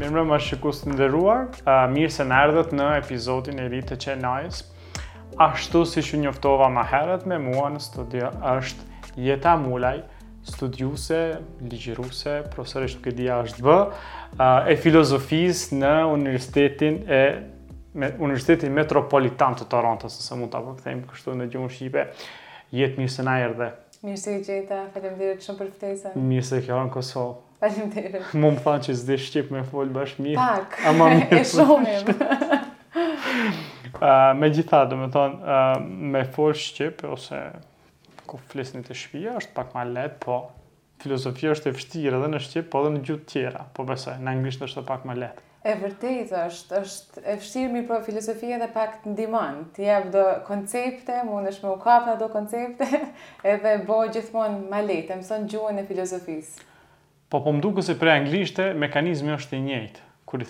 [0.00, 1.42] Mirë më shikus të ndërruar,
[1.92, 4.62] mirë se në ardhët në epizodin e rritë të qenajës.
[5.44, 10.00] Ashtu si shu njoftova ma herët me mua në studio është Jeta Mulaj,
[10.50, 11.18] studiuse,
[11.68, 13.74] ligjiruse, profesorisht nuk e dija është bë,
[14.72, 17.20] e filozofisë në Universitetin e
[18.00, 22.06] me, Universitetin Metropolitan të Toronto, së se mund të apërkëthejmë kështu në gjumë Shqipe.
[22.80, 23.70] Jetë mirë se në ardhë.
[24.08, 26.18] Mirë se i gjeta, fatëm dhe shumë për ftesën.
[26.32, 27.38] Mirë se i kjo në Kosovë.
[27.60, 28.30] Faleminderit.
[28.40, 30.40] Mund më thonë që zdi shqip me fol bash mirë.
[30.40, 30.78] Pak.
[30.90, 31.40] Ama e po.
[31.50, 32.06] shohim.
[34.00, 35.74] Ëh, Me gjitha, do të thonë, uh,
[36.14, 37.40] me fol shqip ose
[38.30, 40.38] ku flisni të shpia është pak më lehtë, po
[41.04, 44.16] filozofia është e vështirë edhe në shqip, po edhe në gjuhë të tjera, po besoj,
[44.22, 45.44] në anglisht është pak më lehtë.
[45.68, 49.60] E vërtetë është, është e vështirë mirë po filozofia edhe pak të ndihmon.
[49.76, 52.88] të jap do koncepte, është me u kapna do koncepte,
[53.52, 56.69] edhe bo gjithmonë më lehtë, mëson gjuhën e filozofisë.
[57.32, 60.00] Po po më duke se prej anglishte, mekanizmi është i njejtë,
[60.32, 60.42] kur,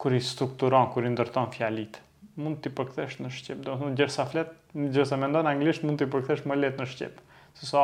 [0.00, 1.98] kur i strukturon, kur i ndërton fjalit.
[2.40, 5.48] Mund t'i përkthesh në Shqip, do të në gjërë sa flet, në gjërë sa mendon
[5.50, 7.18] anglisht, mund t'i përkthesh më letë në Shqip.
[7.58, 7.82] Se sa,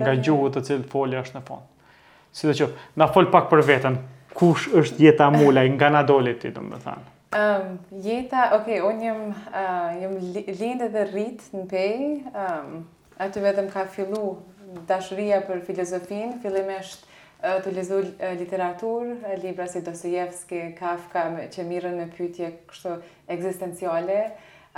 [0.00, 1.92] nga gjuhu të cilë foli është në fond.
[2.34, 2.68] Si dhe që,
[3.02, 4.00] na fol pak për vetën,
[4.38, 7.10] kush është jeta mulaj, nga na dole ti, do më thanë.
[7.38, 11.96] Um, jeta, okej, okay, unë jem, uh, lindë dhe rritë në pej,
[12.34, 12.82] um,
[13.26, 14.24] atë vetëm ka fillu
[14.90, 17.08] dashuria për filozofinë, fillimisht
[17.42, 17.96] të lezu
[18.38, 19.08] literatur,
[19.42, 22.92] libra si Dostojevski, Kafka, që mirën në pytje kështu
[23.34, 24.20] egzistenciale.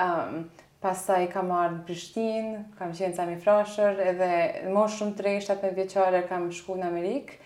[0.01, 0.47] Um,
[0.83, 2.49] pasaj kam në Prishtin,
[2.79, 4.31] kam qenë sami frashër, edhe
[4.73, 7.37] më shumë të reshtat me vjeqare kam shku në Amerikë,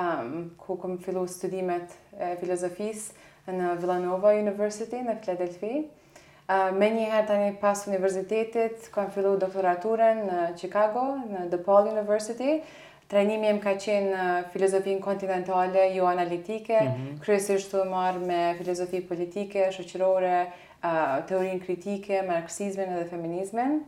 [0.00, 3.08] um, ku kam fillu studimet e filozofis
[3.46, 5.86] në Villanova University në Philadelphia.
[6.46, 12.60] Uh, me njëherë tani pas universitetit, kam fillu doktoraturen në Chicago, në DePaul University,
[13.10, 17.18] Trajnimi em ka qenë filozofin filozofinë kontinentale jo analitike, mm -hmm.
[17.24, 20.46] kryesisht u marr me filozofi politike, shoqërore,
[21.28, 23.84] teorinë kritike, marksizmin edhe feminizmin.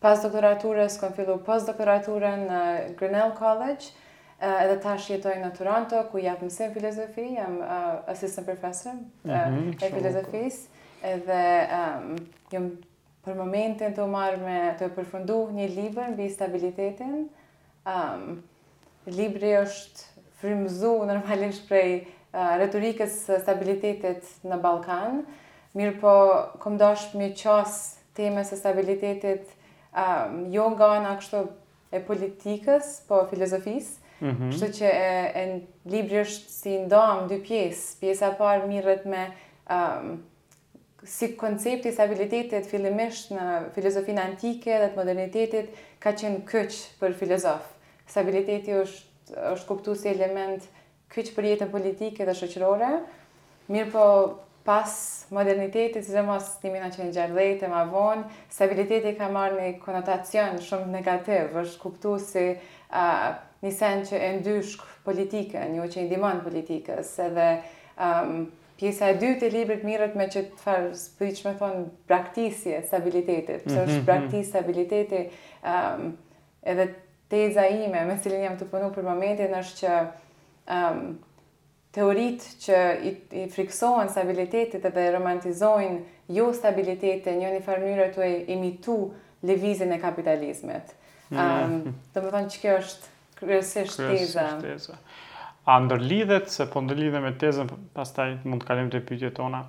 [0.00, 2.60] Pas doktoraturës kam fillu pas doktoraturën në
[2.98, 3.86] Grinnell College,
[4.40, 7.68] edhe tash jetoj në Toronto ku jap mësim filozofi, jam uh,
[8.10, 10.68] assistant professor mm -hmm, e mhm, filozofisë
[11.02, 12.16] edhe um,
[12.52, 12.70] jam
[13.24, 17.28] për momentin të marr me të përfundu një libër mbi stabilitetin
[17.92, 18.40] um,
[19.16, 20.08] libri është
[20.40, 25.22] frimzu normalisht prej uh, retorikës së stabilitetit në Balkan,
[25.78, 26.14] mirë po
[26.62, 27.76] kom dosh me qas
[28.16, 29.46] teme së stabilitetit
[29.94, 31.44] um, jo nga në akështu
[31.90, 34.72] e politikës, po filozofisë, mm -hmm.
[34.78, 39.22] që e, e libri është si ndamë dy pjesë, pjesa parë mirët me
[39.76, 40.22] um,
[41.04, 45.70] si koncepti i stabilitetit fillimisht në filozofinë antike dhe të modernitetit
[46.02, 47.79] ka qenë këqë për filozofë
[48.12, 49.08] stabiliteti është
[49.54, 50.64] është kuptu si element
[51.14, 52.92] kyqë për jetën politike dhe shoqërore.
[53.70, 54.04] mirë po
[54.66, 54.92] pas
[55.34, 59.76] modernitetit, zë mos të imina që një gjerdhejt e ma vonë, stabiliteti ka marrë një
[59.84, 63.28] konotacion shumë negativ, është kuptu si uh,
[63.62, 67.46] një sen që e ndyshkë politike, një që e ndimon politikës, edhe
[68.06, 68.48] um,
[68.80, 71.84] pjesa e dytë e librit mirët me që të farë, së përdi që me thonë,
[72.10, 74.10] braktisje stabilitetit, përse mhm, është mhm, mhm.
[74.10, 75.22] braktis stabiliteti,
[75.70, 76.12] um,
[76.74, 76.88] edhe
[77.30, 79.98] teza ime me cilin jam të punu për momentin është që
[80.76, 81.00] um,
[81.94, 88.08] teoritë që i, i friksohen stabilitetit edhe romantizojnë jo stabilitetin, jo një një farë mënyrë
[88.14, 88.98] të e imitu
[89.46, 90.96] levizin e kapitalizmet.
[91.30, 91.96] Um, mm.
[92.14, 94.48] do më thonë që kjo është kryesisht teza.
[94.62, 94.96] teza.
[95.70, 99.60] A ndërlidhet, se po ndërlidhet me tezën, po pastaj mund të kalim të pytje tona,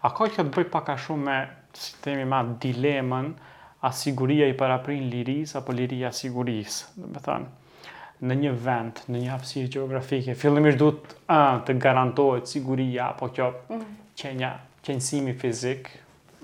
[0.00, 1.38] a ka që të bëj paka shumë me,
[1.76, 3.49] si temi ma, dilemën, mm
[3.80, 7.86] asiguria i paraprin liris apo liria asiguris, dhe me thënë,
[8.28, 13.48] në një vend, në një hapsirë geografike, fillimisht duhet uh, të garantohet siguria, apo kjo
[13.70, 13.84] mm.
[14.20, 14.52] qenja,
[14.84, 15.88] qenësimi fizik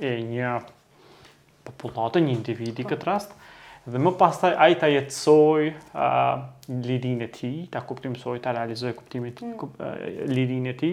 [0.01, 0.55] e një
[1.69, 2.95] populatë, një individi po.
[2.95, 3.37] këtë rast,
[3.87, 6.35] dhe më pas taj ajë të jetësoj uh,
[6.89, 9.59] lirin e ti, ta kuptimësoj, ta realizoj kuptimit, mm.
[9.61, 10.01] kup, uh,
[10.33, 10.93] lirin e ti,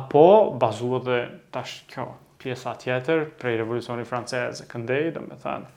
[0.00, 0.26] apo
[0.64, 2.10] bazuar dhe tash kjo
[2.42, 5.70] pjesa tjetër prej revolucioni franceze, këndej, dhe me thënë,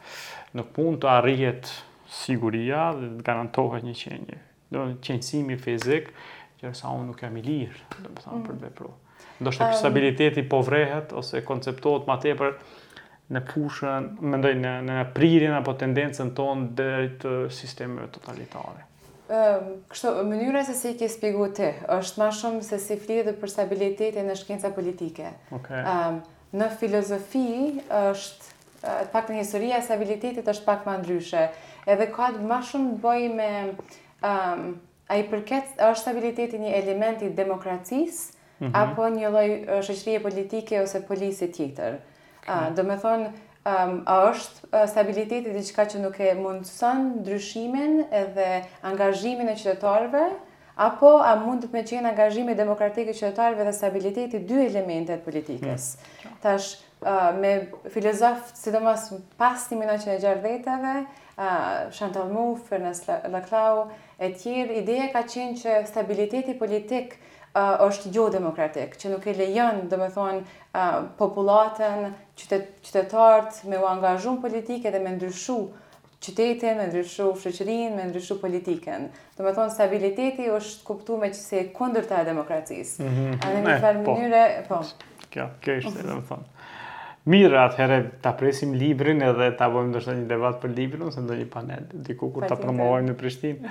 [0.60, 1.70] nuk mund të arrijet
[2.10, 4.40] siguria dhe të garantohet një qenje.
[4.74, 6.12] Do në qenësimi fizik,
[6.62, 8.46] gjërësa unë nuk jam i lirë, dhe me thënë, mm.
[8.48, 8.92] për të vepru.
[9.40, 12.54] Ndo shtë um, stabiliteti po vrehet, ose konceptohet ma tepër
[13.32, 16.90] në pushën, mendoj, në, në pririn apo tendencën tonë dhe
[17.22, 18.86] të sistemeve totalitare.
[19.30, 23.52] Kështu, mënyra se si i ke spjegu ti, është ma shumë se si dhe për
[23.54, 25.30] stabilitetin në shkenca politike.
[25.54, 25.84] Okay
[26.56, 27.44] në filozofi
[27.90, 31.42] është pak në historia e stabilitetit është pak më ndryshe.
[31.90, 34.62] Edhe ka të më shumë të me um,
[35.10, 38.72] a i përket është stabiliteti një element i demokracisë mm -hmm.
[38.82, 42.00] apo një lloj shoqërie politike ose polisi tjetër.
[42.42, 42.56] Okay.
[42.72, 48.64] Uh, do të thonë um, a është stabiliteti diçka që nuk e mundson ndryshimin edhe
[48.82, 50.28] angazhimin e qytetarëve?
[50.80, 55.90] apo a mund të me qenë angazhimi i qytetarëve dhe stabiliteti dy elementet politikës.
[56.24, 56.38] Hmm.
[56.44, 56.68] Tash,
[57.42, 57.52] me
[57.94, 58.72] filozof, si
[59.42, 60.94] pas një minon që e gjardeteve,
[61.96, 62.80] Chantal Mouffe,
[63.28, 63.90] Laclau,
[64.20, 69.34] e tjerë, ideja ka qenë që stabiliteti politik Uh, është jo demokratik, që nuk e
[69.34, 70.44] lejon, dhe me thonë,
[70.78, 75.56] uh, populatën, qytet, qytetartë, me u angazhun politike dhe me ndryshu
[76.24, 79.06] qytetin, me ndryshu shëqërin, me ndryshu politikën.
[79.38, 83.04] Do me thonë, stabiliteti është kuptu me që se kundër të e demokracisë.
[83.04, 83.38] Mm -hmm.
[83.48, 84.82] A dhe një farë mënyre, po.
[85.32, 86.08] Kjo, kjo ishte, mhm.
[86.08, 86.50] do me thonë.
[87.30, 91.40] Mirë, atëherë të presim librin edhe të abojmë dështë një debat për librin, ose ndë
[91.42, 93.70] një panel, diku kur të promovojmë në Prishtinë.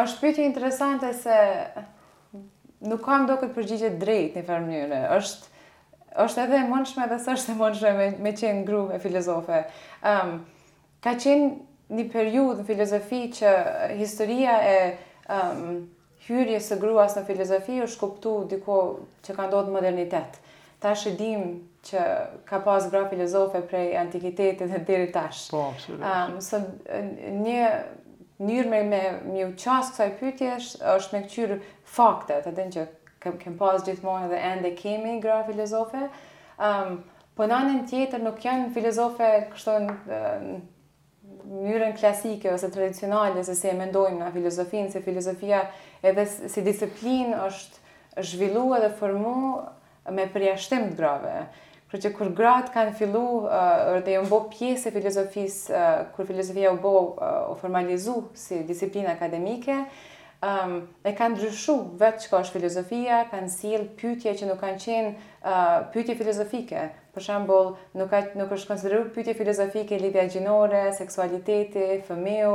[0.03, 1.38] është pyetje interesante se
[2.91, 5.03] nuk kam do këtë përgjigje drejt një farë mënyre.
[5.21, 5.55] është
[6.27, 9.62] është edhe e mundshme dhe s'është e mundshme me, me qenë gru e filozofe.
[10.05, 10.38] Um,
[11.05, 11.50] ka qenë
[11.97, 13.50] një periud në filozofi që
[14.00, 14.79] historia e
[15.37, 15.85] um,
[16.27, 18.79] hyrje së gruas në filozofi është kuptu diko
[19.27, 20.41] që ka ndodhë modernitet.
[20.83, 21.44] Ta shedim
[21.87, 22.03] që
[22.49, 25.47] ka pas gra filozofe prej antikitetit dhe deri tash.
[25.53, 26.06] Po, absolutisht.
[26.06, 26.62] Ëm, um, sa
[27.47, 27.65] një
[28.38, 29.03] mënyrë me me
[29.35, 31.59] një çast kësaj pyetje është është me këqyrë
[31.99, 32.87] fakte, të dinë që
[33.27, 36.03] kem, kem pas gjithmonë dhe ende kemi gra filozofe.
[36.06, 36.97] Ëm, um,
[37.37, 40.50] po në anën tjetër nuk janë filozofe kështu në uh,
[41.47, 45.67] mënyrën klasike ose tradicionale se si e mendojmë na filozofinë, se filozofia
[46.03, 49.75] edhe si disiplinë është zhvilluar dhe formuar
[50.17, 51.35] me përjashtim të grave.
[51.97, 56.27] Për që kur gratë kanë fillu uh, dhe jo mbo pjesë e filozofisë, uh, kur
[56.29, 59.73] filozofia u bo uh, u formalizu si disiplinë akademike,
[60.45, 60.75] um,
[61.09, 65.13] e kanë ndryshu vetë që ka është filozofia, kanë siel pytje që nuk kanë qenë
[65.17, 65.65] uh,
[65.95, 66.85] pytje filozofike.
[67.17, 72.53] Për shambull, nuk, nuk është konsideru pytje filozofike lidhja gjinore, seksualiteti, fëmiu,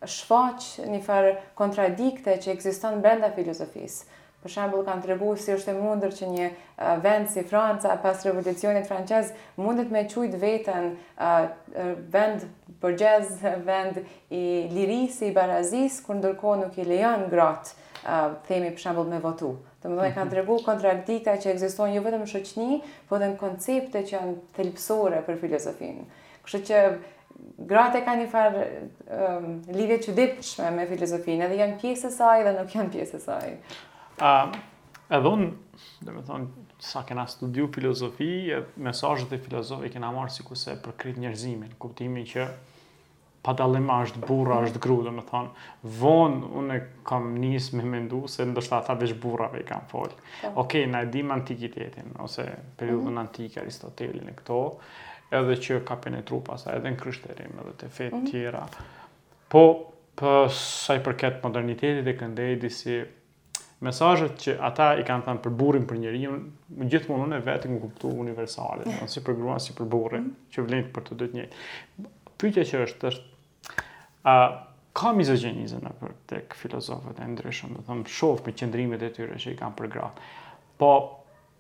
[0.10, 4.08] shfaq një farë kontradikte që ekziston brenda filozofisë.
[4.42, 8.26] Për shembull kanë treguar se është e mundur që një uh, vend si Franca pas
[8.26, 9.30] revolucionit francez
[9.62, 11.46] mundet me çujt veten uh,
[12.14, 12.48] vend
[12.82, 13.30] burgjez,
[13.66, 14.02] vend
[14.34, 14.42] i
[14.74, 19.54] lirisë, i barazis, kur ndërkohë nuk i lejon gratë uh, themi për shembull me votu.
[19.58, 22.78] Uh, Dhe më dhe kanë të regu kontradikta që egzistojnë një jo vetëm në shëqni,
[23.10, 26.06] po dhe në koncepte që janë thelpsore për filozofinë.
[26.46, 26.80] Kështë që
[27.72, 28.64] gratë e ka një farë
[29.18, 33.20] um, lidhje që dipëshme me filozofinë, edhe janë pjesë e saj dhe nuk janë pjesë
[33.20, 33.52] e saj.
[34.26, 34.32] A,
[35.20, 35.52] edhe unë,
[36.08, 38.32] dhe me thonë, sa kena studiu filozofi,
[38.88, 42.50] mesajët e filozofi kena marë si kuse për njerëzimin, kuptimin kuptimi që
[43.48, 45.68] pa dalim është burra, është gru, dhe më thonë,
[46.02, 50.18] vonë unë e kam njësë me mendu se ndështë ata veç burrave i kam folë.
[50.42, 50.50] Po.
[50.64, 52.44] Okej, okay, na e dim antikitetin, ose
[52.80, 53.60] periudhën mm -hmm.
[53.62, 54.62] Aristotelin e këto,
[55.32, 58.32] edhe që ka penetru pasa edhe në kryshterim edhe të fetë mm -hmm.
[58.32, 58.68] tjera.
[59.50, 60.50] Po, për
[60.84, 63.04] saj përket modernitetit e këndej, disi
[63.82, 66.28] mesajët që ata i kanë thënë për burin për njeri,
[66.78, 69.08] në gjithë mundun e vetë në kuptu universalit, mm -hmm.
[69.08, 70.50] si për gruan, si për burin, mm -hmm.
[70.62, 71.54] që vlenit për të dytë njëjtë.
[72.42, 73.37] Pyqja që është, është
[74.26, 74.50] a
[74.98, 79.38] ka mizogjenizëm në për tek filozofët e ndryshëm, dhe thëmë shofë me qëndrimit e tyre
[79.38, 80.24] që i kam për gratë.
[80.82, 80.92] Po,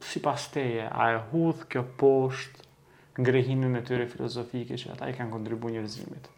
[0.02, 2.66] si pas teje, a e hudhë kjo poshtë
[3.22, 6.30] ngrehinën e tyre filozofike që ata i kanë kontribu njërzimit?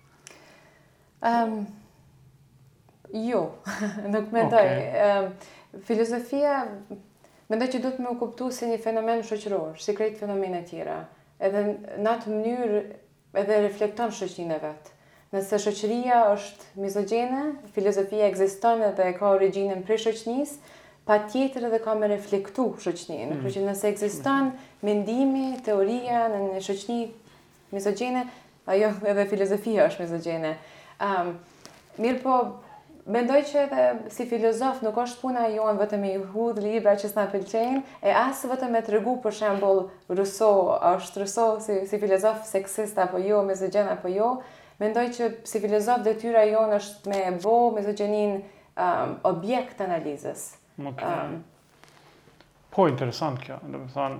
[1.29, 1.61] Um,
[3.15, 3.45] jo,
[4.13, 4.75] nuk me okay.
[5.07, 6.57] Um, filozofia,
[7.49, 10.59] me dojë që duhet të me u kuptu si një fenomen shoqëror, si krejt fenomen
[10.59, 10.99] e tjera,
[11.39, 11.63] edhe
[11.95, 12.83] në atë mënyrë
[13.43, 14.95] edhe reflekton shoqinë e vetë.
[15.29, 17.41] Nëse shoqëria është mizogjene,
[17.75, 20.57] filozofia ekziston dhe ka origjinën prej shoqënisë,
[21.05, 23.35] pa tjetër edhe ka me reflektu shoqënin.
[23.35, 23.43] Mm.
[23.43, 24.49] Kërë nëse eksiston
[24.87, 27.03] mendimi, teoria në në shoqëni
[27.75, 28.25] mizogjene,
[28.73, 30.55] ajo edhe filozofia është mizogjene.
[30.97, 31.29] Um,
[32.01, 32.39] mirë po,
[33.15, 33.85] mendoj që edhe
[34.17, 38.49] si filozof nuk është puna jonë vëtëm i hudhë libra që s'na pëlqenë, e asë
[38.55, 39.83] vëtëm e të rëgu për shembol
[40.17, 40.51] rëso,
[40.95, 44.33] është rëso si, si filozof seksista apo jo, mizogjene apo jo,
[44.79, 49.81] Mendoj që si filozof dhe tyra jonë është me bo, me të gjenin um, objekt
[49.85, 50.45] analizës.
[50.79, 51.33] Më Um,
[52.71, 53.57] po, interesant kjo.
[53.67, 54.19] Në përë thonë,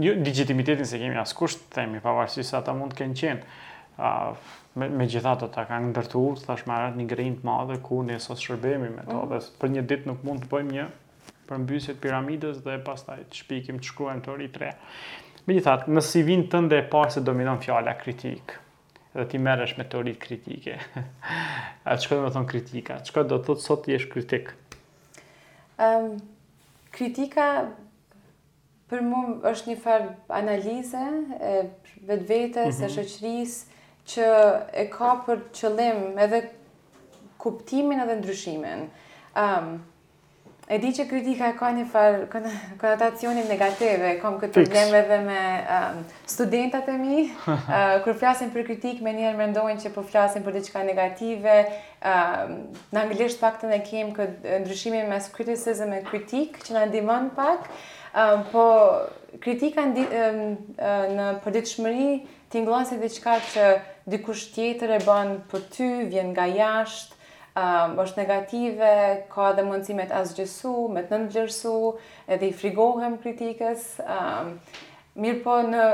[0.00, 3.58] një digitimitetin se kemi asë kusht, temi, pavarësi sa ta mund të kënë qenë.
[3.98, 7.44] Uh, me, me gjitha të ta kanë në ndërtu të thash marat një grejnë të
[7.50, 10.48] madhe, ku në esos shërbemi me to, mm dhe për një dit nuk mund të
[10.54, 10.86] bëjmë një
[11.50, 14.50] për mbysit piramidës dhe pas të shpikim të shkruem të ori
[15.44, 18.61] Me gjitha, në si vinë tënde e parë se dominon fjalla kritikë,
[19.14, 20.78] dhe ti merresh me teoritë kritike.
[21.88, 22.98] A çka do të thon kritika?
[23.04, 24.52] Çka do të thotë sot jesh kritik?
[25.80, 26.10] Ëm um,
[26.94, 27.46] kritika
[28.92, 30.08] për mua është një farë
[30.40, 31.52] analize e
[32.08, 32.82] vetvetes, mm -hmm.
[32.84, 32.92] e mhm.
[32.96, 33.66] shoqërisë
[34.06, 34.26] që
[34.82, 36.40] e ka për qëllim edhe
[37.38, 38.88] kuptimin edhe ndryshimin.
[39.36, 39.80] Ëm um,
[40.70, 45.38] E di që kritika ka një farë konotacionin negative, kom këtë problemeve me
[45.76, 45.96] um,
[46.30, 47.64] studentat e mi, uh,
[48.04, 52.52] kërë flasin për kritik, me njerë me ndojnë që po flasin për diqka negative, uh,
[52.94, 54.28] në anglisht pak të ne këtë
[54.62, 57.66] ndryshimin mes criticism e kritik, që në ndimon pak,
[58.14, 58.66] um, po
[59.42, 60.04] kritika um, uh,
[61.16, 62.14] në përdiqëmëri
[62.54, 63.66] t'inglon si diqka që
[64.14, 67.18] dikush tjetër e bën për ty, vjen nga jashtë,
[67.56, 68.90] um, është negative,
[69.34, 71.74] ka dhe mundësi me të asgjësu, me të nëndëgjërsu,
[72.34, 73.84] edhe i frigohem kritikës.
[74.06, 74.54] Um,
[75.20, 75.86] mirë po në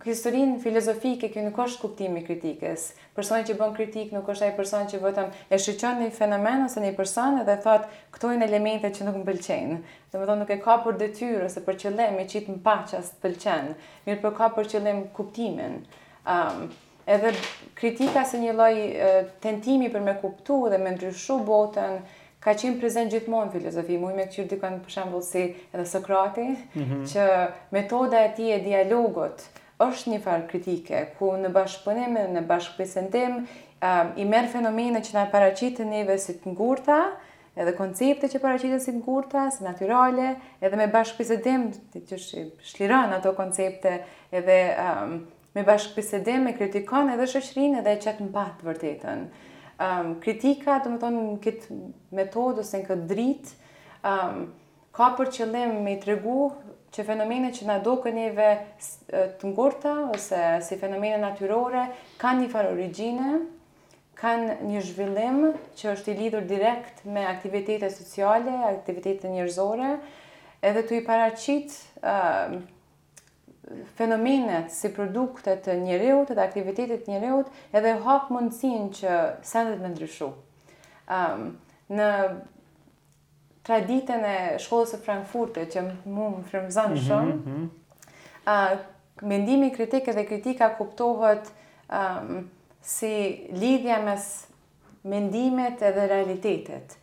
[0.00, 2.84] historinë filozofike kjo nuk është kuptimi i kritikës.
[3.16, 6.80] Personi që bën kritikë nuk është ai person që vetëm e shoqon një fenomen ose
[6.80, 9.80] një person dhe thotë këto janë elemente që nuk më pëlqejnë.
[10.14, 13.72] Domethënë nuk e ka për detyrë ose për qëllim e çit mbaqas të pëlqen.
[14.08, 15.82] Mirë po ka për qëllim kuptimin.
[16.28, 16.72] Ëm um,
[17.10, 17.32] edhe
[17.78, 18.78] kritika se një loj
[19.42, 21.98] tentimi për me kuptu dhe me ndryshu botën,
[22.40, 25.42] ka qenë prezent gjithmonë në filozofi, mu i me këqyrë dikën për shambull si
[25.74, 27.08] edhe Sokrati, mm -hmm.
[27.12, 29.42] që metoda e ti e dialogot
[29.86, 35.26] është një farë kritike, ku në bashkëpënime, në bashkëpësendim, um, i merë fenomenë që na
[35.34, 36.98] paracitën njëve si të ngurta,
[37.56, 42.18] edhe koncepte që paracitën si të ngurta, si naturale, edhe me të që
[42.72, 43.92] shliran ato koncepte,
[44.32, 45.20] edhe um,
[45.54, 49.22] me bashkë pisedim, me kritikon edhe shëshrin edhe e qëtë në patë vërtetën.
[49.80, 51.78] Um, kritika, do më thonë, në këtë
[52.18, 53.54] metodë ose në këtë dritë,
[54.10, 54.42] um,
[54.96, 56.50] ka për qëllim me i tregu
[56.94, 58.46] që fenomene që na do kënjeve
[59.38, 61.84] të ngurta ose si fenomene natyrore
[62.20, 63.36] kanë një farë origjine,
[64.18, 65.38] kanë një zhvillim
[65.78, 69.94] që është i lidhur direkt me aktivitetet sociale, aktivitetet njërzore,
[70.66, 72.58] edhe të i paracit uh, ehm,
[73.96, 80.30] fenomenet si produkte të njeriut aktivitetet aktivitetit edhe hap mundësin që sendet me ndryshu.
[81.10, 81.44] Um,
[81.90, 82.08] në
[83.66, 87.68] traditën e shkollës e Frankfurte që mu më frëmëzën mhm, shumë, mm -hmm, mm -hmm.
[88.50, 88.78] Uh,
[89.30, 91.52] mendimi kritike dhe kritika kuptohet
[91.92, 92.50] um,
[92.82, 93.12] si
[93.52, 94.26] lidhja mes
[95.04, 96.96] mendimet edhe realitetet.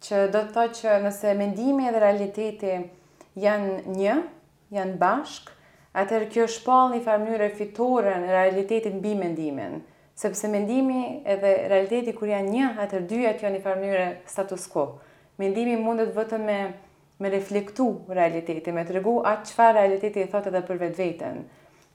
[0.00, 2.74] Që do të thotë që nëse mendimi edhe realiteti
[3.36, 4.20] janë një,
[4.70, 5.50] janë bashkë,
[6.00, 9.76] atër kjo shpal një farmyre fitore në realitetin bi mendimin,
[10.18, 14.88] sepse mendimi edhe realiteti kur janë një, atër dyja kjo një farmyre status quo.
[15.40, 16.58] Mendimi mundet vëtën me,
[17.22, 21.38] me reflektu realiteti, me të regu atë qëfar realiteti e thotë edhe për vetë vetën.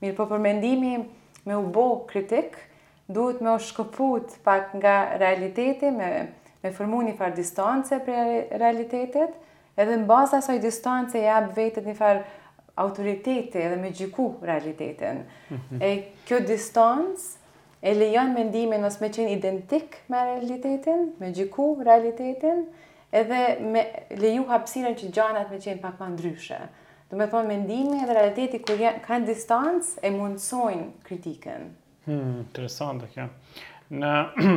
[0.03, 0.93] Mirë po për mendimi
[1.47, 2.55] me u bo kritik,
[3.09, 6.11] duhet me o shkëput pak nga realiteti, me,
[6.63, 9.35] me formu një farë distance për realitetet,
[9.79, 12.27] edhe në baza soj distance e jabë vetët një farë
[12.79, 15.17] autoriteti edhe me gjiku realitetin.
[15.49, 15.83] Mm -hmm.
[15.83, 17.35] E kjo distans
[17.81, 22.65] e lejon mendimin nësë me qenë identik me realitetin, me gjiku realitetin,
[23.11, 23.85] edhe me
[24.19, 26.59] leju hapsiren që gjanat me qenë pak ma ndryshe.
[27.11, 31.63] Do me thonë mendimi dhe realiteti kër janë, kanë distans e mundësojnë kritikën.
[32.05, 33.25] Hmm, interesante kjo.
[33.91, 34.11] Në,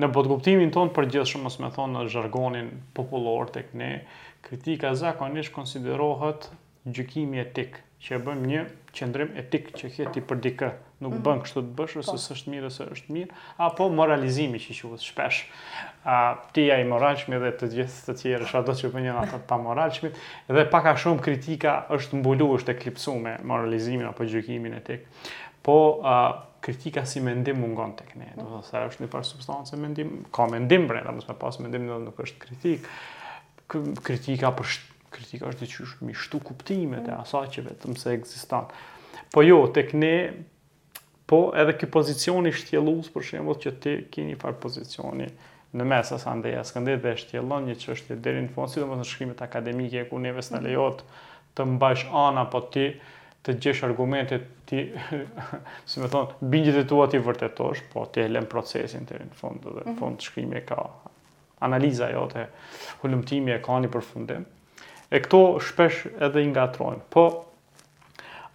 [0.00, 3.92] në botëguptimin tonë për gjithë shumës me thonë në zhargonin popullor të këne,
[4.48, 6.48] kritika zakonisht konsiderohet
[6.94, 8.60] gjykimi etik, që e bëjmë një
[8.94, 10.68] qendrim etik që heti për dikë,
[11.02, 11.24] nuk mm -hmm.
[11.26, 12.18] bën kështu të bësh ose po.
[12.24, 13.34] s'është mirë ose është mirë,
[13.66, 15.38] apo moralizimi që quhet shpesh.
[16.04, 16.16] A
[16.54, 19.56] ti ja i moralshmi dhe të gjithë të tjerë është ato që një ata pa
[19.58, 20.10] moralshmi
[20.54, 25.06] dhe pak a shumë kritika është mbuluar, është eklipsuar me moralizimin apo gjykimin etik.
[25.62, 26.14] Po a,
[26.60, 30.46] kritika si mendim mungon tek ne, do të thotë është një parë substancë mendim, ka
[30.46, 32.86] mendim brenda, mos pas mendim nuk është kritik.
[34.02, 34.64] Kritika për
[35.14, 38.68] kritika është diqysh mi shtu kuptimet e asa që vetëm se egzistan.
[39.32, 40.12] Po jo, tek ne,
[41.28, 45.28] po edhe kjo pozicioni shtjelus, për shemë, që ti kini një farë pozicioni
[45.76, 49.06] në mes asa ndë e dhe shtjelon një që është dherin të fonë, si në
[49.10, 51.04] shkrimet akademike, ku neve së në lejot
[51.58, 52.88] të mbash ana, po ti
[53.44, 54.86] të gjesh argumentet ti,
[55.88, 59.60] si me thonë, bindjit e tua ti vërtetosh, po ti helen procesin të rinë fond,
[59.68, 59.98] dhe mhm.
[60.00, 60.80] fond të shkrimi ka
[61.68, 62.48] analiza jo të
[63.02, 64.46] hullumtimi e ka një përfundim.
[65.08, 67.04] E këto shpesh edhe i trojmë.
[67.14, 67.24] Po,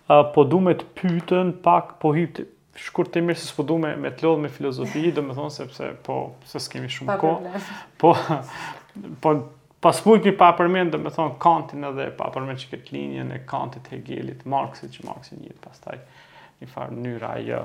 [0.07, 2.45] po du me të pytën, pak po hypti.
[2.77, 5.53] Shkur të mirë, se s'po du me, me të lodhë me filozofi, dhe me thonë
[5.53, 6.19] sepse, po,
[6.49, 7.35] se s'kemi shumë pa ko.
[8.03, 8.11] Po,
[9.21, 9.31] po,
[9.81, 13.31] pas mu i pa përmendë, dhe me thonë kantin edhe, pa përmendë që këtë linjën
[13.33, 15.95] e kantit Hegelit, Marxit, që Marxit një, pas taj
[16.61, 17.57] një farë njëra i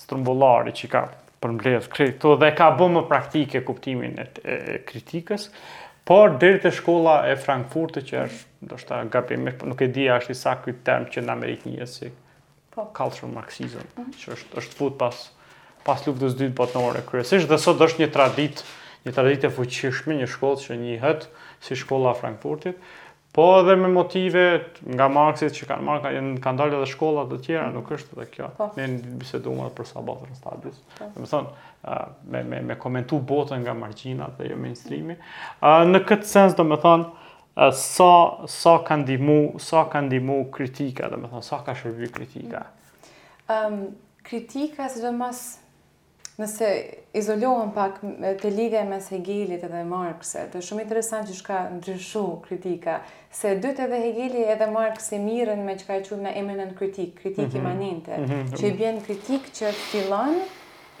[0.00, 1.02] strumbullari që ka
[1.44, 5.50] përmbledh krejtë, dhe ka bëmë praktike kuptimin e, e, e kritikës
[6.06, 10.20] por deri te shkolla e Frankfurtit që është ndoshta gapi më nuk e di a
[10.20, 12.10] është i saktë ky term që në Amerikë njihet si
[12.74, 14.12] po cultural marxism mm -hmm.
[14.22, 15.24] që është është fut pas
[15.86, 17.00] pas luftës së dytë botënore.
[17.10, 18.62] kryesisht dhe sot është një traditë
[19.04, 21.28] një traditë e fuqishme një shkollë që njihet
[21.60, 22.76] si shkolla e Frankfurtit
[23.36, 24.42] Po edhe me motive
[24.96, 28.24] nga Marksit që kanë marka, janë kanë dalë edhe shkolla të tjera, nuk është edhe
[28.32, 28.46] kjo.
[28.56, 28.68] Po.
[28.80, 28.86] Ne
[29.20, 30.78] bisedojmë edhe për sabatën në stadis.
[31.02, 31.10] Do po.
[31.16, 35.18] të thonë me me me komentu botën nga marginat dhe jo mainstreami.
[35.92, 38.08] Në këtë sens do të thonë sa
[38.56, 39.36] sa kanë ndihmu,
[39.68, 42.64] sa kanë ndihmu kritika, do të thonë sa ka shërbyer kritika.
[43.52, 43.84] Ehm
[44.26, 45.44] kritika sidomos
[46.36, 46.66] Nëse
[47.16, 48.02] izolohen pak
[48.42, 52.98] të lidhe me Hegelit edhe Markse, të shumë interesant që shka ndryshu kritika,
[53.38, 57.46] se dytë edhe Hegeli edhe Markse miren me që ka që me eminent kritik, kritik
[57.46, 57.74] mm -hmm.
[57.74, 58.52] mm -hmm.
[58.52, 58.76] që i mhm.
[58.82, 60.36] bjen kritik që fillon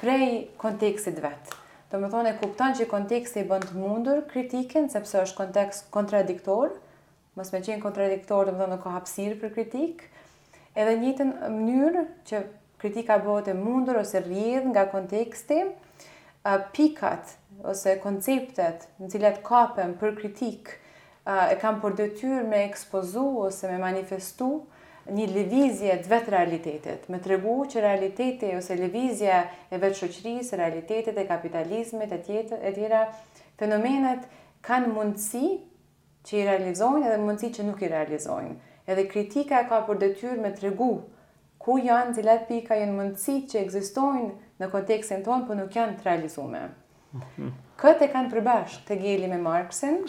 [0.00, 1.52] prej kontekstit vetë.
[1.92, 6.68] Do më thonë e kupton që konteksti bënd të mundur kritikin, sepse është kontekst kontradiktor,
[7.36, 10.02] mos me qenë kontradiktor, do më thonë në kohapsirë për kritik,
[10.76, 12.42] edhe njëtën mënyrë që
[12.86, 17.32] kritika bëhet e mundur ose rrjedh nga konteksti, uh, pikat
[17.66, 23.70] ose konceptet në cilat kapem për kritik uh, e kam për detyrë me ekspozu ose
[23.72, 24.50] me manifestu
[25.16, 29.34] një levizje të vetë realitetit, me të regu që realiteti ose levizje
[29.70, 33.04] e vetë shoqërisë, realitetit e kapitalizmit e, tjetë, e tjera,
[33.60, 34.24] fenomenet
[34.66, 35.44] kanë mundësi
[36.26, 38.56] që i realizojnë edhe mundësi që nuk i realizojnë.
[38.90, 40.90] Edhe kritika ka për detyrë me të regu
[41.66, 44.28] ku janë cilat pika janë mundësi që egzistojnë
[44.62, 46.60] në kontekstin tonë, për nuk janë të realizume.
[47.16, 47.48] Mhm.
[47.82, 50.04] Këtë e kanë përbash të gjeli me Marksin,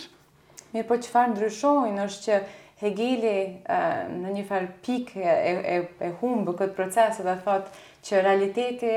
[0.75, 2.41] mi po farë ndryshojnë është që
[2.77, 7.71] Hegeli në një farë pikë e, e, e humbë këtë proces dhe thotë
[8.05, 8.91] që realiteti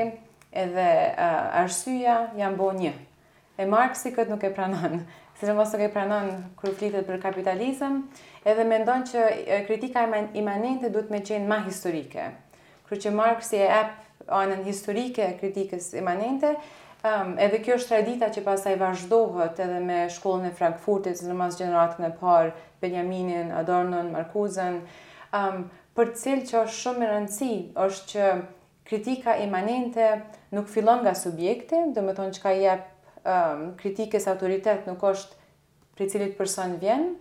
[0.65, 0.85] edhe
[1.63, 2.93] arsyja janë bo një.
[3.57, 4.99] E Marksi këtë nuk e pranon,
[5.39, 6.29] se në mos nuk e pranon
[6.61, 8.03] kër flitet për kapitalizm,
[8.45, 9.25] edhe mendon që
[9.65, 10.05] kritika
[10.37, 12.29] imanente duhet me qenë ma historike.
[12.91, 13.91] Kërë që Marx e ep
[14.35, 16.49] anën historike e kritikës emanente,
[17.07, 21.55] um, edhe kjo është tradita që pasaj vazhdohet edhe me shkollën e Frankfurtit, në mas
[21.55, 22.51] generatën e parë,
[22.83, 24.81] Benjaminin, Adornon, Markuzën,
[25.39, 25.61] um,
[25.95, 27.51] për cilë që është shumë rëndësi,
[27.85, 28.27] është që
[28.91, 30.09] kritika emanente
[30.51, 35.39] nuk fillon nga subjekti, dhe me thonë që ka jep um, kritikës autoritet nuk është
[35.95, 37.13] për cilit person vjen,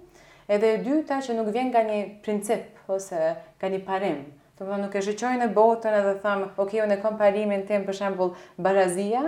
[0.50, 4.20] edhe e dyta që nuk vjen nga një princip ose nga një parim.
[4.60, 7.86] Të dhe nuk e shëqoj në botën edhe thamë, ok, unë e kom parimin tim
[7.86, 8.32] për shembul
[8.66, 9.22] barazia,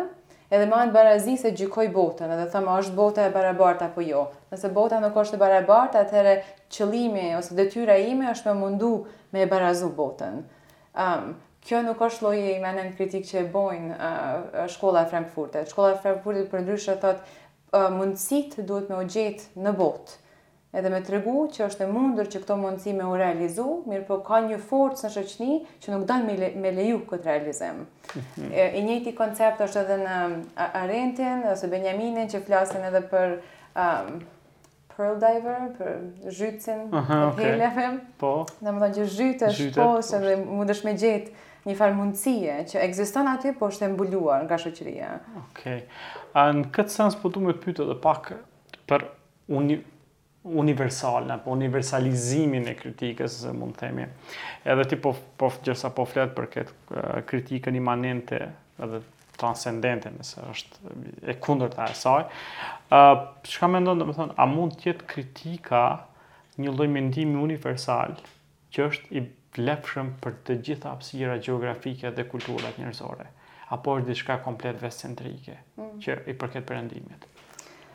[0.53, 4.27] edhe ma në barazi se gjykoj botën edhe thamë, është bota e barabarta apo jo.
[4.53, 6.35] Nëse bota nuk është e barabarta, atëherë
[6.77, 8.91] qëlimi ose detyra ime është me mundu
[9.33, 10.37] me e barazu botën.
[10.93, 11.33] Um,
[11.65, 15.73] kjo nuk është loje i menen kritik që e bojnë uh, shkolla e Frankfurtit.
[15.73, 17.39] Shkolla e Frankfurtit për ndryshë thotë,
[17.73, 20.21] uh, mundësit duhet me u gjetë në botë
[20.73, 21.21] edhe me të
[21.53, 25.05] që është e mundër që këto mundësi me u realizu, mirë po ka një forcë
[25.07, 27.83] në shëqni që nuk dalë me, le, me leju këtë realizim.
[28.17, 28.49] Mhm.
[28.53, 30.17] e, I njëti koncept është edhe në
[30.63, 33.35] Arentin, ose Benjaminin që flasin edhe për
[33.75, 34.19] um,
[34.97, 35.95] Pearl Diver, për
[36.41, 37.31] zhytësin okay.
[37.37, 37.45] televe.
[37.77, 37.87] heleve.
[38.21, 38.33] Po.
[38.65, 43.29] Në më që zhytë është posë dhe mundësh me gjithë një farë mundësie që egziston
[43.31, 45.13] aty, po është e mbuluar nga shëqëria.
[45.47, 45.85] Okej.
[45.85, 46.53] Okay.
[46.59, 48.33] Në këtë sens, po du me pyte dhe pak
[48.91, 49.07] për
[50.45, 54.07] universal apo universalizimin e kritikës, se mund të themi.
[54.67, 58.39] Edhe ti po po gjersa po flet për këtë eh, kritikën imanente
[58.83, 59.03] edhe
[59.39, 60.93] transcendente, nëse është
[61.31, 62.23] e kundërta e saj.
[62.23, 65.83] ë uh, eh, çka mendon thonë, a mund të jetë kritika
[66.63, 68.19] një lloj mendimi universal
[68.75, 69.23] që është i
[69.57, 73.27] vlefshëm për të gjitha apsira gjeografike dhe kulturat njerëzore,
[73.73, 75.93] apo është diçka komplet vecentrike mm.
[76.05, 77.32] që i përket perëndimit?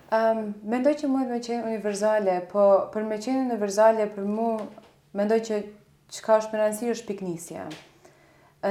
[0.07, 4.69] Um, mendoj që mund me qenë universale, po për me qenë universale për mua
[5.19, 5.57] mendoj që
[6.15, 7.65] çka është më rëndësish është piknisja.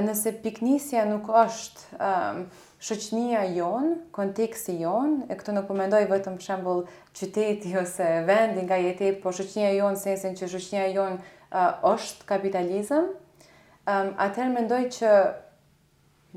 [0.06, 2.40] Nëse piknisja nuk është um,
[2.82, 6.80] shoqënia jon, konteksti jon, e këtu nuk po mendoj vetëm për shembull
[7.16, 13.12] qyteti ose vendi nga jeti, po shoqënia jon sensin që shoqënia jon uh, është kapitalizëm.
[13.86, 15.12] Um, Atëherë mendoj që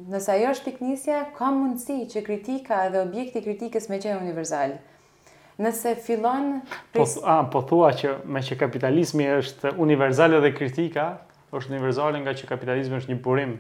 [0.08, 4.76] Nëse ajo është piknisja, ka mundësi që kritika dhe objekti kritikës me qenë universal.
[5.60, 6.62] Nëse fillon...
[6.94, 7.18] Pris...
[7.18, 11.10] Po, a, po thua që me që kapitalismi është universal dhe kritika,
[11.52, 13.58] është universal nga që kapitalismi është një burim.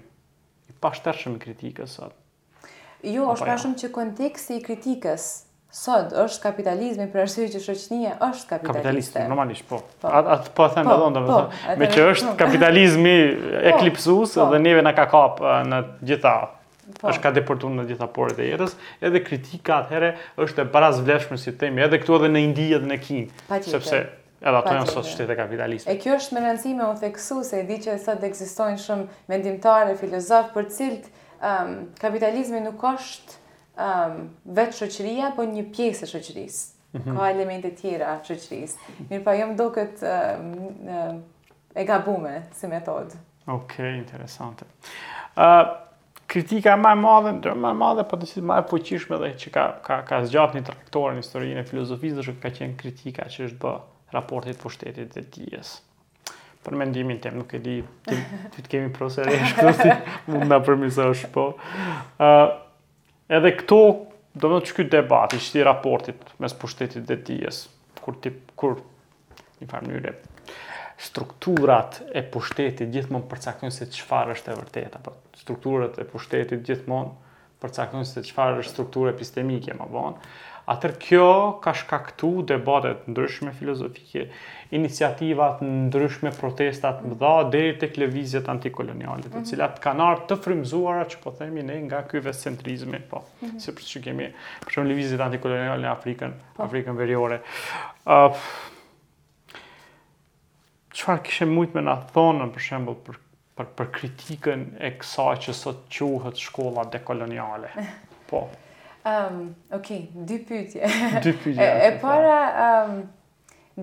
[0.71, 2.15] I pashtërshëm kritikës, sot.
[3.03, 5.27] Jo, është pashëm që konteksti i kritikës
[5.69, 8.53] Sot është kapitalizmi, për arsye që shoqënia është kapitaliste.
[8.73, 9.77] Kapitalist, normalisht po.
[10.01, 11.75] Atë atë po, po them po, po, edhe ndonjëherë.
[11.81, 13.11] Me që është kapitalizmi
[13.73, 16.37] eklipsus dhe neve na ka kap në gjitha
[16.89, 17.11] Po.
[17.11, 18.71] është ka deportuar në gjitha porët e jetës,
[19.05, 20.07] edhe kritika atëherë
[20.41, 24.55] është e parazvlefshme si themi, edhe këtu edhe në Indi edhe në Kinë, sepse edhe
[24.57, 25.85] ato janë sot shtete kapitaliste.
[25.93, 29.93] E kjo është më rëndësi u theksu se e di që sot ekzistojnë shumë mendimtarë,
[30.01, 33.38] filozofë për cilët um, ehm, kapitalizmi nuk është
[33.79, 36.63] um, vetë shoqëria, po një pjesë e shoqërisë.
[36.91, 37.17] Mm -hmm.
[37.17, 38.75] Ka elemente tjera shoqërisë.
[39.09, 41.23] Mirë pa, jëmë do këtë um,
[41.75, 43.15] e gabume si metodë.
[43.49, 44.65] Okej, interesante.
[45.35, 45.65] Uh,
[46.27, 49.49] kritika më e madhe, më e madhe, po të thotë më e fuqishme dhe që
[49.53, 50.63] ka ka ka zgjat një
[51.15, 53.75] historinë e filozofisë, është ka qenë kritika që është bë
[54.13, 55.81] raportit të pushtetit dhe dijes.
[56.63, 58.15] Për mendimin tim, nuk e di ti
[58.61, 59.93] të kemi proceduar kështu,
[60.27, 61.45] mund na përmisosh, po.
[61.47, 61.53] ë
[62.19, 62.68] ehm, uh,
[63.29, 63.77] edhe këto,
[64.39, 67.63] do më të që këtë debati, që ti raportit mes pushtetit dhe tijes,
[68.03, 68.79] kur tip, kur,
[69.61, 70.13] një farë njëre,
[70.99, 77.35] strukturat e pushtetit gjithmonë përcaktojnë se çfarë është e vërtetë apo strukturat e pushtetit gjithmonë
[77.63, 80.29] përcaktojnë se çfarë është struktura epistemike më vonë.
[80.69, 81.27] Atër kjo
[81.65, 84.27] ka shkaktu debatet ndryshme filozofike,
[84.77, 91.07] iniciativat ndryshme protestat më dha, deri të klevizjet antikolonialit, të cilat kanë ardhë të frimzuara
[91.13, 94.29] që po themi ne nga kyve centrizme, po, mm si për që kemi,
[94.67, 96.67] për shumë levizjet antikolonialit në Afrikën, po.
[96.67, 97.41] Afrikën veriore.
[100.93, 103.17] Qëfar uh, kishe mujtë me në thonë, për shembol, për,
[103.57, 107.73] për, për kritikën e kësaj që sot quhet shkolla dekoloniale?
[108.29, 108.43] Po.
[109.31, 109.87] Um, ok,
[110.25, 110.87] dy pytje.
[111.23, 111.61] Dy pytje.
[111.63, 112.01] e, e po.
[112.01, 113.09] para, um,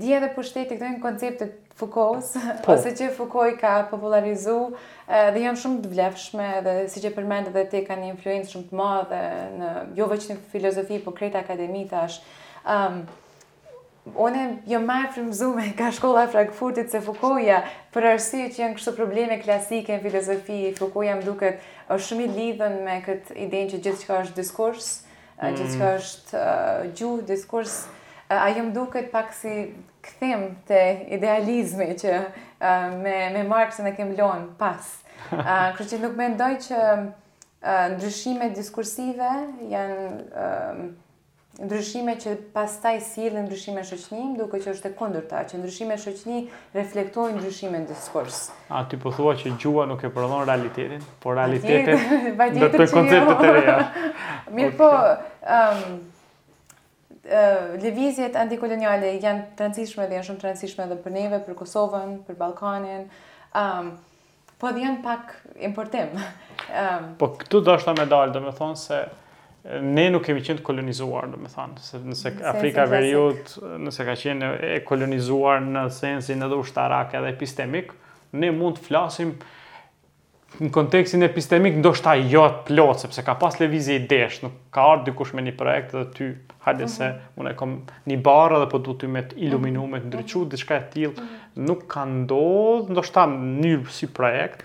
[0.00, 2.28] di edhe për shteti këtojnë konceptet Foucault,
[2.64, 2.74] po.
[2.74, 4.56] ose që Foucault i ka popularizu,
[5.34, 8.68] dhe janë shumë të vlefshme, dhe si që përmendë dhe te ka një influencë shumë
[8.70, 9.22] të madhe,
[9.60, 12.20] në, jo veç në filozofi, po krejtë akademi, tash.
[12.64, 12.98] Um, ehm,
[14.22, 17.56] One jo më e frimzume ka shkolla e Frankfurtit se fukoja
[17.94, 22.30] për arsye që janë kështu probleme klasike në filozofi, fukoja më duket është shumë i
[22.36, 24.92] lidhën me këtë idenë që gjithçka është diskurs
[25.42, 25.87] që që mm.
[25.94, 26.44] është
[26.96, 27.75] gjuhë, diskurs,
[28.33, 29.53] a jëmë duke të pak si
[30.07, 30.81] këthim të
[31.18, 32.14] idealizmi që
[33.03, 34.85] me, me markë e kem lonë pas.
[35.77, 36.81] Kërë që nuk me ndoj që
[37.96, 39.31] ndryshimet diskursive
[39.68, 40.94] janë
[41.58, 42.98] ndryshime që pas taj
[43.32, 46.40] dhe ndryshime shëqni, duke që është e kundërta, që ndryshime shëqni
[46.76, 48.50] reflektojnë ndryshime në diskurs.
[48.68, 53.46] A ty po thua që gjua nuk e prodhon realitetin, por realitetin dhe të konceptet
[53.48, 53.78] e reja.
[54.58, 54.90] Mirë po,
[55.56, 55.98] um,
[57.24, 62.38] uh, levizjet antikoloniale janë transishme dhe janë shumë transishme dhe për neve, për Kosovën, për
[62.44, 63.08] Balkanin,
[63.56, 63.94] um,
[64.60, 65.38] po dhe janë pak
[65.70, 66.12] importim.
[66.66, 68.96] Um, po këtu do është ta medal, do me thonë se
[69.83, 74.14] ne nuk kemi qenë të kolonizuar, do të thënë, nëse Afrika e Veriut, nëse ka
[74.20, 77.92] qenë e kolonizuar në sensin edhe ushtarak edhe epistemik,
[78.38, 79.33] ne mund të flasim
[80.57, 85.11] në kontekstin epistemik ndoshta jo atë plot, sepse ka pas lëvizje i nuk ka ardhur
[85.11, 86.29] dikush me një projekt dhe ty,
[86.66, 86.92] hajde uh mhm.
[86.92, 86.96] -huh.
[86.96, 87.74] se unë kam
[88.07, 89.90] një barë edhe po du ty të iluminu, mhm.
[89.92, 90.48] me të ndryqu, mhm.
[90.48, 91.14] diçka e tilë,
[91.57, 94.64] nuk ka ndodhë, ndoshta njërë si projekt,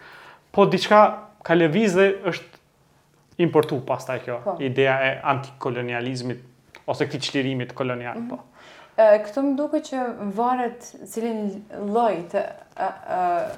[0.52, 2.61] po diçka ka lëvizje është
[3.43, 4.56] importu pas taj kjo, po.
[4.60, 6.39] ideja e antikolonializmit,
[6.89, 8.30] ose këti qlirimit kolonial, mm -hmm.
[8.30, 8.97] po.
[8.97, 10.06] E, këtë më duke që
[10.38, 11.63] varet cilin
[11.95, 12.36] lojt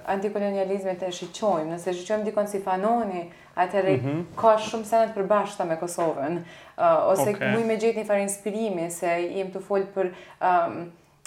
[0.08, 4.26] antikolonializmit e shiqojmë, nëse shiqojmë dikon si fanoni, atë mm -hmm.
[4.42, 6.40] ka shumë senet përbashta me Kosovën,
[6.78, 7.52] a, ose okay.
[7.52, 10.10] mu i me gjithë një farin inspirimi, se jem të folë për...
[10.40, 10.70] A,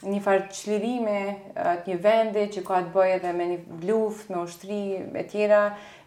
[0.04, 1.14] një farë qëllirime
[1.56, 4.80] të një vendi që ka të bëjë edhe me një luft, me ushtri
[5.16, 5.60] e tjera.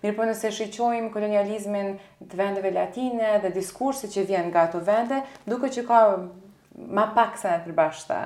[0.04, 5.24] Mirë po nëse shqyqojmë kolonializmin të vendeve latine dhe diskursi që vjen nga ato vende,
[5.50, 6.02] duke që ka
[7.00, 8.20] ma pak sa në të përbashta.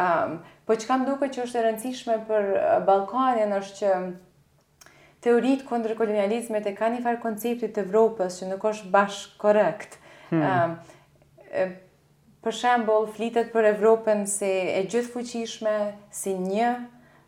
[0.00, 2.46] Um, po që kam duke që është e rëndësishme për
[2.86, 8.68] Balkanin është që teoritë kundër kolonializmet e ka një farë konceptit të Evropës që nuk
[8.70, 9.98] është bashkë korekt.
[10.30, 10.78] Hmm.
[10.78, 11.70] Um,
[12.44, 15.74] për shembol, flitet për Evropën si e gjithë fuqishme,
[16.16, 16.70] si një,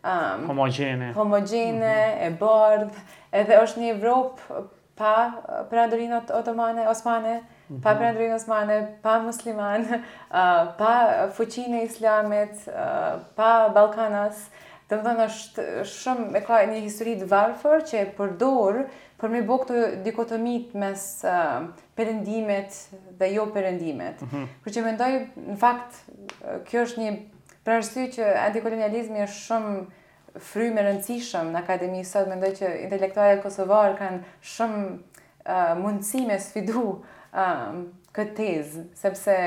[0.03, 2.19] um, homogene, mm -hmm.
[2.27, 3.03] e bardhë,
[3.41, 4.63] edhe është një Evropë
[4.97, 5.35] pa uh,
[5.69, 7.35] përandërinë otomane, osmane,
[7.83, 8.01] pa mhm.
[8.01, 10.01] përandërinë osmane, pa musliman, uh,
[10.81, 10.93] pa
[11.37, 14.47] fuqinë e islamit, uh, pa Balkanas,
[14.89, 18.83] të më thënë është shumë, e ka një histori të që e përdur
[19.23, 19.55] për me bo
[20.03, 22.77] dikotomit mes uh, përëndimet
[23.21, 24.19] dhe jo përëndimet.
[24.19, 24.47] Mm -hmm.
[24.65, 25.11] Kërë që mendoj,
[25.47, 26.01] në fakt,
[26.67, 27.13] kjo është një
[27.63, 33.95] prarësy që antikolonializmi është shumë fry me rëndësishëm në akademi sot, mendoj që intelektualet kosovar
[34.01, 37.79] kanë shumë uh, mundësi me sfidu uh,
[38.15, 39.37] këtë tezë, sepse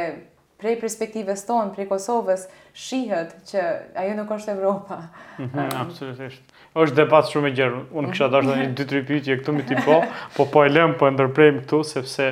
[0.61, 3.62] prej perspektivës tonë, prej Kosovës, shihët që
[4.03, 4.99] ajo nuk është Evropa.
[5.40, 6.53] Mhm, absolutisht.
[6.77, 7.81] Êshtë debatë shumë e gjerë.
[7.97, 8.75] Unë kësha dashtë një mhm.
[8.79, 9.99] dy tri piti e këtu me ti po,
[10.37, 12.29] po po e lem, po e ndërprejmë këtu, sepse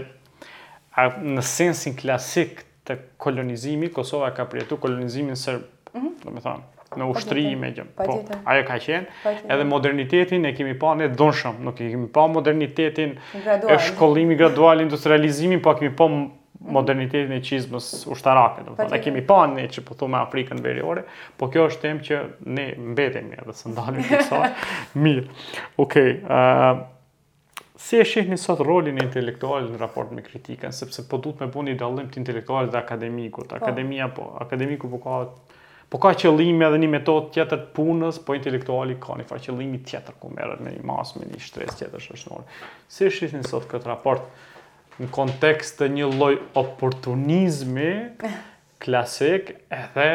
[0.95, 6.11] në sensin klasik të kolonizimi, Kosova ka përjetu kolonizimin sërbë, mhm.
[6.25, 7.63] do me thamë, në po, ushtri i po, po.
[7.65, 7.93] me gjëmë.
[8.05, 8.19] Po,
[8.53, 9.35] ajo ka qenë.
[9.53, 11.61] Edhe modernitetin e kemi pa në dënshëm.
[11.69, 13.17] Nuk e kemi pa modernitetin
[13.73, 16.09] e shkollimi, gradual, industrializimin, po kemi pa
[16.71, 21.05] modernitetin e qizmës ushtarake, do të Ne kemi parë ne që po thumë Afrikën veriore,
[21.39, 22.21] po kjo është temë që
[22.55, 24.43] ne mbetemi edhe së ndalemi disa.
[24.95, 25.25] Mirë.
[25.85, 26.13] Okej.
[26.15, 31.19] Okay, uh, si e shihni sot rolin e intelektualit në raport me kritikën, sepse po
[31.21, 33.51] duhet me bëni dallim të intelektualit dhe akademikut.
[33.51, 33.59] Po.
[33.61, 35.25] Akademia po, akademiku po ka
[35.95, 40.17] Po ka qëllime edhe një metodë tjetër të punës, po intelektuali ka një faqëllimi tjetër
[40.19, 42.49] ku merret me një masë, me një shtres tjetër shështënore.
[42.91, 44.25] Si e shihni sot këtë raport?
[45.03, 47.89] në kontekst të një loj oportunizmi
[48.85, 50.09] klasik edhe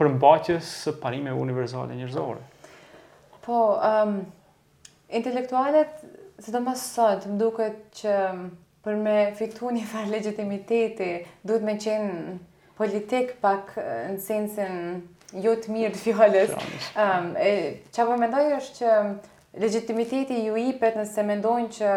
[0.00, 2.40] përmbaqës së parimeve universale njerëzore.
[3.44, 4.20] Po, ëm um,
[5.14, 5.98] intelektualet,
[6.42, 8.16] sidomos sot, më duket që
[8.84, 11.10] për me fitu një farë legitimiteti,
[11.46, 12.34] duhet me qenë
[12.78, 14.82] politik pak në sensin
[15.44, 16.56] jo të mirë të fjallës.
[16.96, 17.52] Um, e,
[17.94, 18.96] që po mendoj është që
[19.58, 21.90] legitimiteti ju i ipet nëse mendojnë që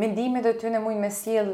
[0.00, 1.50] mendimet dhe ty në mujnë me siel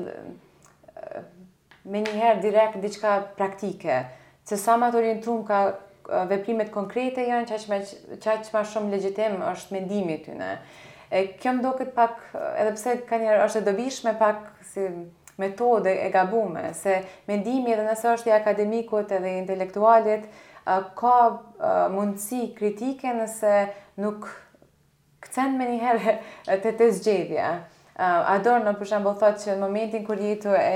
[1.90, 3.98] me njëherë direkt diçka praktike,
[4.46, 5.60] që sa ma të orientrum ka
[6.30, 7.48] veprimet konkrete janë,
[8.22, 10.48] që që ma shumë legitim është mendimi ty në.
[11.10, 12.20] E, kjo më do këtë pak,
[12.56, 14.84] edhe pse ka njerë është e dobishme pak si
[15.40, 20.26] metode e gabume, se mendimi edhe nëse është i akademikut edhe intelektualit,
[21.00, 21.14] ka
[21.94, 23.54] mundësi kritike nëse
[23.98, 24.28] nuk
[25.24, 26.14] këcen me njëherë
[26.64, 27.50] të të zgjedhja.
[28.00, 30.70] Uh, në për shambull, thotë që në momentin kër jetu e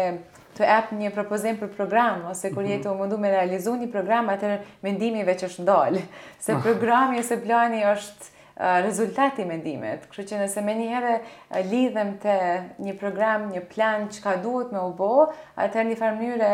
[0.54, 2.92] të ep një propozim për program, ose kur jetë mhm.
[2.94, 6.02] u mundu me realizu një program, atër mendimive që është ndalë,
[6.46, 6.60] se ah.
[6.62, 8.30] programi ose plani është
[8.84, 10.04] rezultati mendimet.
[10.12, 11.14] kërë që nëse me njëherë
[11.72, 12.34] lidhem të
[12.86, 15.08] një program, një plan që ka duhet me u bo,
[15.58, 16.52] atër një farmyre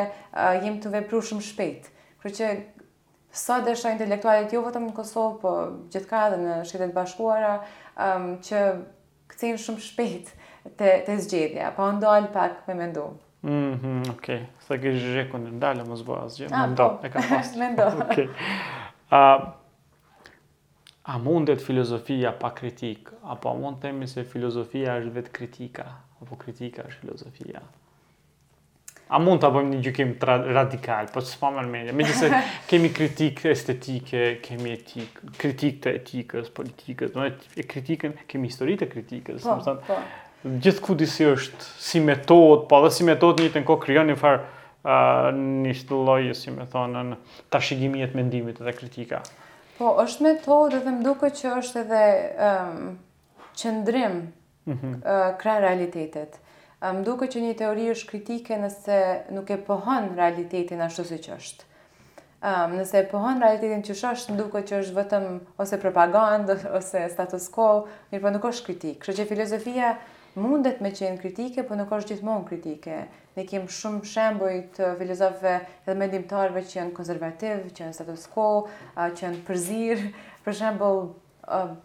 [0.65, 1.91] jem të vepru shumë shpejt.
[2.23, 2.49] kërë që
[3.31, 5.51] Sa desha intelektualit jo vetëm në Kosovë, po
[5.95, 7.53] gjithka edhe dhe në shqetet bashkuara,
[8.03, 8.63] um, që
[9.31, 10.33] këcim shumë shpejt
[10.81, 13.05] të, të zgjedhja, pa po ndalë pak me mendu.
[13.47, 14.41] Mm -hmm, okay.
[14.67, 17.07] së të gjithë zhreku në ndalë, më zboa asgje, ah, me ndo, po.
[17.07, 17.59] e ka pasë.
[17.59, 19.55] Me ndo.
[21.13, 25.87] A mundet filozofia pa kritik, apo a mund temi se filozofia është vetë kritika,
[26.23, 27.63] apo kritika është filozofia?
[29.11, 30.11] A mund të bëjmë një gjykim
[30.55, 32.29] radikal, po s'pa më në Me gjithë
[32.71, 37.25] kemi kritikë estetike, kemi etik, kritik të etikës, politikës, no,
[37.59, 39.49] e kritikën, kemi histori të kritikës.
[39.49, 39.97] Po, po.
[40.63, 44.17] Gjithë ku disi është si metod, po dhe si metod një të nko kryon një
[44.23, 47.19] farë uh, një shtë lojë, si me thonë, në
[47.57, 49.25] të mendimit dhe kritika.
[49.81, 52.05] Po, është metod dhe më duke që është edhe
[52.47, 52.99] um,
[53.59, 54.95] qëndrim mm -hmm.
[55.03, 56.39] uh, realitetet
[56.81, 58.99] më duke që një teori është kritike nëse
[59.37, 61.67] nuk e pëhën realitetin ashtu si që është.
[62.41, 65.27] Um, nëse e pëhën realitetin që është, më duke që është vëtëm
[65.61, 67.67] ose propagandë, ose status quo,
[68.13, 69.01] mirë për po nuk është kritikë.
[69.05, 69.91] Kështë që filozofia
[70.41, 73.03] mundet me qenë kritike, për po nuk është gjithmonë kritike.
[73.37, 78.25] Ne kemë shumë shemboj të filozofëve edhe me dimtarve që janë konservativë, që janë status
[78.33, 78.49] quo,
[78.97, 80.09] që janë përzirë.
[80.47, 81.05] Për shembull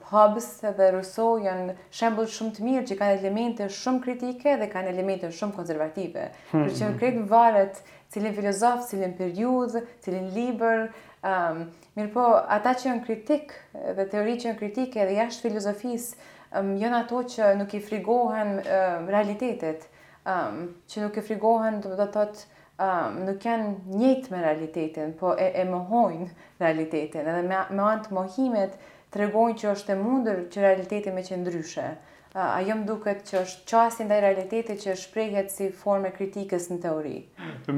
[0.10, 4.92] Hobbes dhe Rousseau janë shembull shumë të mirë që kanë elemente shumë kritike dhe kanë
[4.92, 6.26] elemente shumë konservative.
[6.52, 7.26] Hmm, Por që në hmm.
[7.32, 7.80] varet
[8.16, 10.84] cilin filozof, cilin periudhë, cilin liber,
[11.26, 11.64] um,
[11.98, 12.26] mirëpo
[12.58, 13.56] ata që janë kritik
[13.98, 16.20] dhe teori që janë kritike dhe jashtë filozofisë,
[16.60, 19.88] um, janë ato që nuk i frigohen um, realitetet,
[20.30, 22.46] um, që nuk i frigohen, do të thotë,
[22.78, 23.72] um, nuk janë
[24.04, 26.28] njëtë me realitetin, po e, e mohojnë
[26.62, 28.76] realitetin, edhe me, me antë mohimit
[29.16, 31.86] të regojnë që është e mundër që realiteti me që ndryshe.
[32.36, 36.80] A ajo më duket që është qasin dhe realiteti që shprejhet si forme kritikës në
[36.84, 37.14] teori.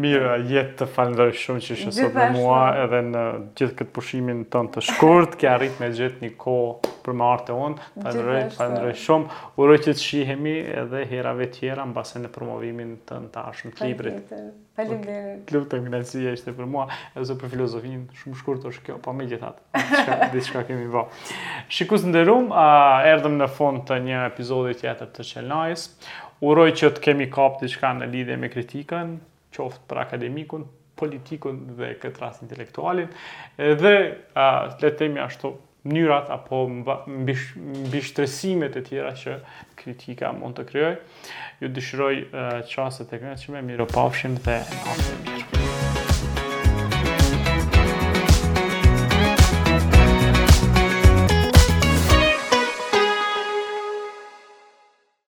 [0.02, 3.26] Mira, jetë të falendari shumë që ishe sot në mua edhe në
[3.60, 7.24] gjithë këtë pushimin të në të shkurt, kja rritë me gjithë një kohë për me
[7.32, 9.36] arte on, falenderoj, falenderoj shumë.
[9.64, 13.88] Uroj që të shihemi edhe herave ve tjera mbase në promovimin tën të tashëm të
[13.88, 14.32] librit.
[14.78, 15.54] Faleminderit.
[15.56, 16.90] Lutem që ai sija ishte për mua,
[17.22, 19.64] ose për filozofin, shumë shkurt është kjo, pa po megjithatë.
[19.96, 21.06] Çka diçka kemi bë.
[21.74, 25.86] Shikues të nderuar, ë erdhëm në fund të një episodi tjetër të Çelnais.
[26.48, 29.14] Uroj që të kemi kap diçka në lidhje me kritikën,
[29.56, 30.68] qoftë për akademikun
[30.98, 33.06] politikun dhe këtë rast intelektualin
[33.78, 35.52] dhe uh, letemi ashtu
[35.88, 36.58] mënyrat apo
[37.08, 39.36] mbishtresimet e tjera që
[39.80, 40.94] kritika mund të kryoj.
[41.64, 45.37] Ju dëshiroj uh, qasët e kënë që me miro dhe afshim.